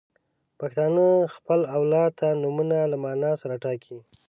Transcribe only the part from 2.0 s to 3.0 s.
ته نومونه له